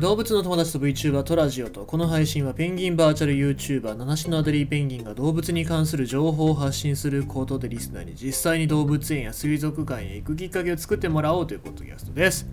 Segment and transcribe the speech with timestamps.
[0.00, 12.48] 動物の友達と VTuber とラジオとこの配信はペンギンバーチャル YouTuber 七種のアデリーペンギンが動物に関する情報を発信することでリスナーに実際に動物園や水族館へ行くきっかけを作ってもらおうというポッドキャストです。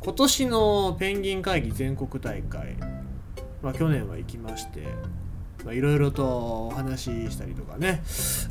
[0.00, 2.76] 今年のペンギン会議全国大会、
[3.60, 4.86] まあ、去年は行きまして
[5.70, 8.02] いろいろとお話ししたりとかね。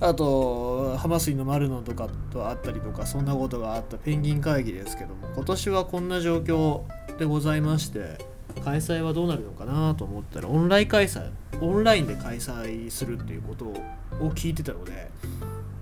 [0.01, 6.81] あと浜水の丸野とかとあったりとかそんなことがあったペンギン会議ですけども今年はこんな状況
[7.17, 8.17] でございまして
[8.63, 11.29] 開催はどうなるのかなと思ったらオンライン開催
[11.61, 15.09] オンラインで開催するっていうことを聞いてたので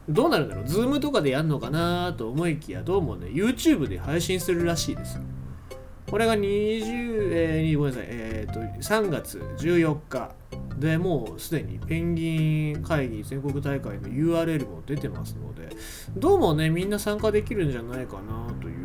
[0.10, 5.20] どうなるんだろう Zoom とかでやるのかなと思いきやどうもね YouTube で配信するらしいです。
[6.14, 10.32] これが20、えー、ごめんなさい、えーと、3月14日
[10.78, 15.76] でもうすでにペンギン会議全国大会の URL も出てますので
[16.16, 18.83] どうもねみんな参加できるんじゃないかなという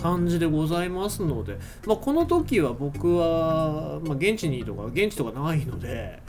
[0.00, 6.22] 感じでございますので、まあ、この時は僕は、まあ、現地にとか現地とかないので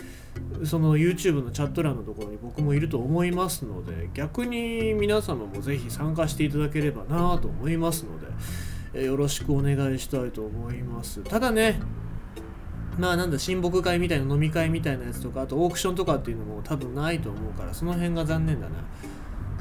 [0.63, 8.28] その YouTube のチャット欄のところに僕もいると思いますので逆に皆様もぜひ参加していただければなと思いますので
[8.94, 11.23] よろしくお願いしたいと思います。
[11.23, 11.80] ただね、
[12.97, 18.75] まあなんだ、親睦会みたいな飲み会みたいなやつとか、あとオークションとかっていうのも多分ないと思うから、その辺が残念だな。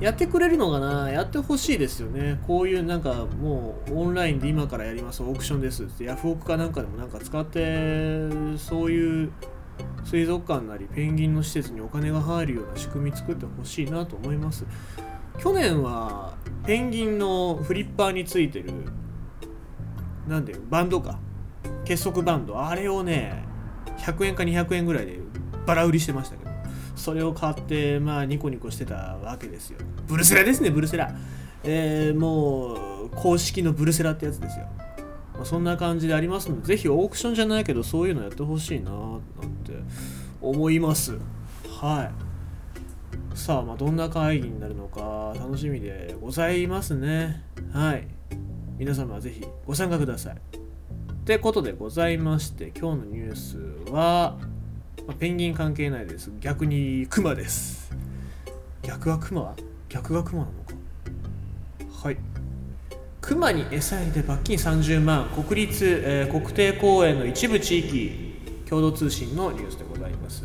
[0.01, 2.41] やってくれるのかなやってほしいですよね。
[2.47, 9.33] こういうなんかもうオンラインで今からやりますオークションですってヤフオクかなんかでもなんか使ってそういう
[10.05, 14.65] 水族館なりペンギンの施設にお金が入るような仕組み作ってほしいなと思います。
[15.39, 18.73] 去年はペンギンのフリッパーについてる
[20.29, 21.19] なんでバンドか
[21.85, 23.45] 結束バンドあれをね
[23.99, 25.19] 100円か200円ぐらいで
[25.67, 26.50] バラ売りしてましたけど
[27.01, 29.79] それを買ってまあニコニコしてたわけですよ。
[30.07, 31.15] ブルセラですねブルセラ。
[31.65, 34.67] えー、もう公式のブルセラってやつですよ、
[35.35, 39.21] まあ、そんな感じでありますのでぜひオークションじゃないけどそういうのやってほしいななん
[39.65, 39.75] て
[40.41, 41.19] 思います。
[41.81, 42.11] は
[43.35, 43.37] い。
[43.37, 47.43] さあまあどんな会議になるのか楽しみでございますね。
[47.73, 48.07] はい。
[48.79, 50.35] 皆様はぜひご参加ください。
[50.35, 50.39] っ
[51.25, 54.39] てことでございまして今日のニュースは、
[55.07, 56.31] まあ、ペンギン関係ないです。
[56.41, 57.91] 逆にクマです。
[58.83, 59.55] 逆はクマ
[59.89, 62.09] 逆がクマなのか？
[62.09, 62.17] はい。
[63.21, 65.29] クマに餌入れ罰金30万。
[65.29, 70.45] 国立、えー、国定公園の一部地域共同通信のニュースでございます。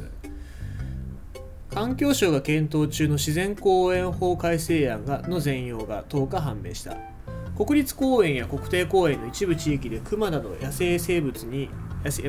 [1.70, 6.96] 環境省が検討中の自然公園法改正案がの全容が10日判明した。
[7.58, 11.70] 国立公園や国定公園の一部地域でクマなど野生生物に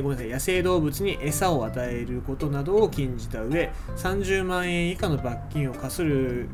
[0.01, 6.49] ごめんなさい野生動物に餌を与えることなどを禁じた上30万円以下の罰金を課する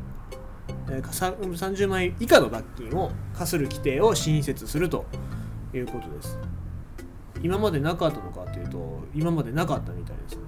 [0.86, 5.06] 30万円以下の罰金を課する規定を新設すると
[5.72, 6.38] いうことです。
[7.42, 10.42] 今までなかったのかというと今までなかったみたいですね。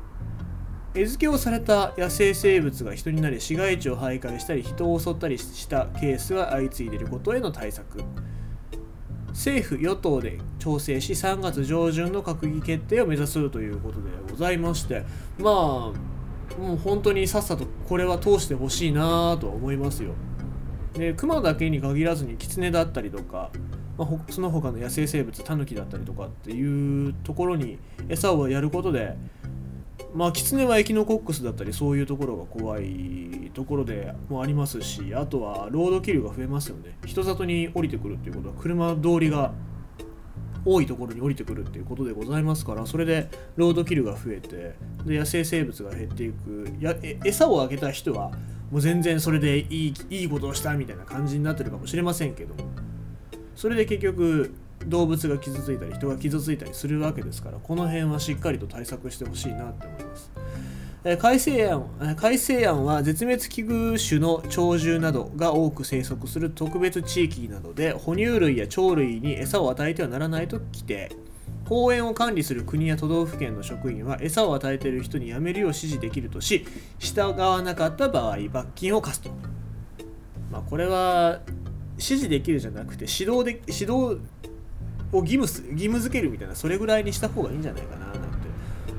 [0.95, 8.03] 餌付けをされた野生生物が人になり市街地を徘徊したり人を襲ったりしたケースが相次いでいることへの対策。
[9.37, 15.05] 政府・与党で調整し3月上旬の閣議決定を目指すということでございまして
[15.39, 15.93] まあも
[16.73, 20.13] う本当にさっさとこれは通してほしいなと思いますよ。
[20.95, 23.51] で熊だけに限らずにキツネだったりとか、
[23.99, 29.19] まあ、その他の野生生物タヌキだったりとかっていうところに餌をやることで
[30.17, 36.97] まあキツネはエキノコックスだったりそういうところが怖いところでもありますしあとはロードキルが増えますよね。
[37.05, 39.53] 人里に降りてくるっていうことは車通りが
[40.65, 44.75] 多いところに降りてくるっていうことでございますからそれでロードキルが増えて
[45.05, 46.69] で野生生物が減っていく。
[46.81, 48.31] や餌をあげた人は
[48.71, 52.71] もう全然それでいいいいことをしたみたいな感じになってるかもしれませんけども。
[53.55, 54.55] それで結局
[54.87, 60.31] 動物が傷ついたり人が傷ついたりするわけですからこの辺はしっかりと対策してほしいなって思います。
[61.21, 71.13] 改正案改正案は絶滅危惧種の鳥獣などが多く生息する特別地域などで哺乳類や鳥類に餌を与えてはならないと規定
[71.69, 76.67] 公園を管理する国や都道府県の職員は餌を与えている人にやめるよう指示できるとし
[76.99, 79.31] 従わなかった場合罰金を課すと、
[80.51, 81.41] まあ、これは
[81.93, 84.19] 指示できるじゃなくて指導で指導
[85.13, 85.43] を義務
[85.73, 88.19] 義務付けるみたいなそれぐらいにした方がいいんじゃないかななんて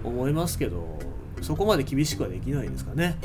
[0.04, 1.00] 思いますけど
[1.42, 3.18] そこまで厳しくはできないですかね。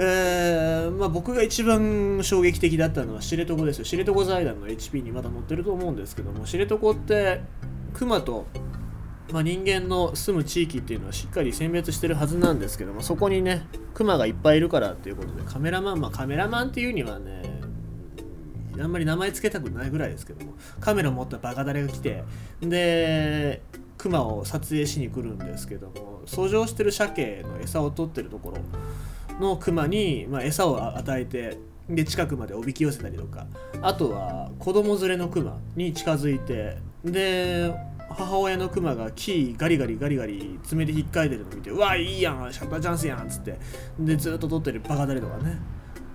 [0.00, 7.40] えーまあ、僕が一番衝撃的だったのは知床ですよ知床財団の HP にまだ載ってると思うんですけども知床って
[7.94, 8.46] 熊と、
[9.32, 17.57] まあ、人間の住む地域っていうのはしっかり選別してるはずなんですけどもそこにね熊がいっぱいいるからっていうことでカメラマンまあカメラマンっていうにはね
[18.82, 22.24] あんまり名前つけたくないぐらいですけどもカメラ持ったバカダレが来て
[22.60, 23.62] で
[23.96, 28.58] クマを撮影しに来るんですけども遡上してる鮭の餌を取ってるところ
[29.40, 31.58] のクマに、まあ、餌を与えて
[31.88, 33.46] で近くまでおびき寄せたりとか。
[33.80, 37.72] あとは子供連れのクマに近づいてで
[38.10, 43.58] 母親のクマが木ガリガリガリガリ爪で引っかいてるの見てうわいいやんシャッターチャンスやんっつって。
[43.98, 45.58] でずっと撮ってるバカだりとかね。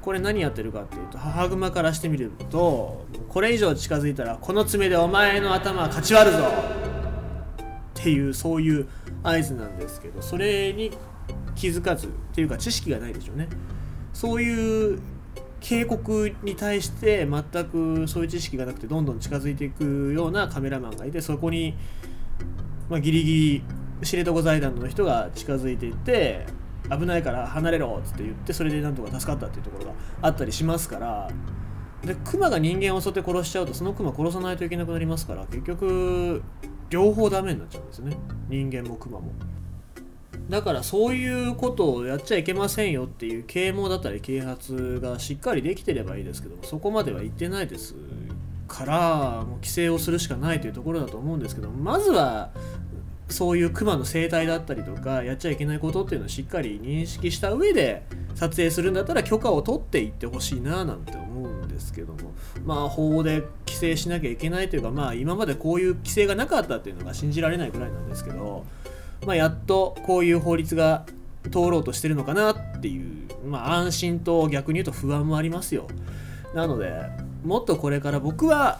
[0.03, 6.43] これ何やってるかっていうと母グマからしてみるとこれ以上近づいたらこの爪でお前の頭はかち割るぞ。
[6.43, 8.87] っていうそういう
[9.23, 10.91] 合図なんですけどそれに
[11.55, 13.47] 気づかずっていうか知識がないでしょうね。
[14.11, 14.99] そういう
[15.61, 21.75] 警告に対して全くそういう知識がなくてどんどん近づいていくようなカメラマンがいてそこに、
[22.89, 26.45] まあ、ギリギリ知床財団の人が近づいていって
[26.97, 29.91] 危ないから離れろっつって言ってそれでなんとか助かったっていうところが
[30.21, 31.29] あったりしますから
[32.05, 36.43] でクマが人間を襲って殺しちゃうとそのクマ殺さないといけなくなりますから結局
[36.89, 38.17] 両方ダメになっちゃうんですね
[38.49, 39.31] 人間もクマも。
[40.49, 47.95] だからそういうことをやっちゃいけませんよっていう啓蒙だったり啓発がしっかりできてればいいですけどもそこまでは言ってないです
[48.67, 52.51] からもう規制をするしかないというところだと思うんですけどまずは
[53.33, 58.03] そういうクマの生態だったりとかやっちゃいけないことっていうのをしっかり認識した上で
[58.35, 62.31] 撮影するんだったら許可を取っていってほしいななんて思うんですけども
[62.63, 68.65] まあ法で規制しなきゃいけないというかまあ今までこういう規制がなかったっていうのが信じられないぐらいなんですけど
[69.25, 71.05] まあ、やっとこういう法律が
[71.51, 75.87] 通ろうとしてるのかなっていう、まあ、安心と逆に言うと不安もありますよ。
[76.53, 76.93] なので、
[77.43, 78.79] もっとこれから僕は、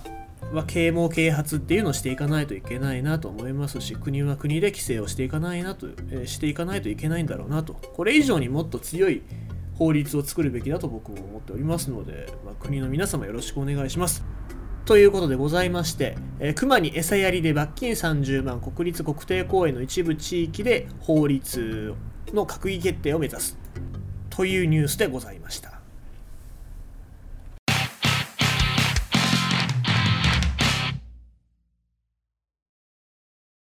[0.54, 7.74] まあ、啓蒙啓発っていうのをしていかないといけないなと思いますし、国は国で規制をしていかないなと、え、していかないといけないんだろうなと。
[7.74, 9.24] これ以上にもっと強い
[9.74, 14.24] 法律を作るべきだと僕も思っておりますので、まあ、国の皆様よろしくお願いします。
[14.86, 21.96] ということでございまして、えー、熊に餌やりで罰金30万国立国定公園の一部地域で法律
[22.32, 23.58] の閣議決定を目指す
[24.30, 25.73] というニュースでございました。